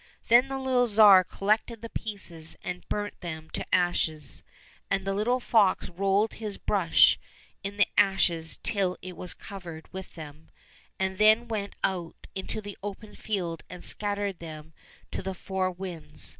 [0.29, 4.41] Then the little Tsar collected the pieces and burnt them to ashes,
[4.89, 7.19] and the little fox rolled his brush
[7.63, 10.49] in the ashes till it was covered with them,
[10.97, 14.73] and then went out into the open field and scattered them
[15.11, 16.29] to the four winds.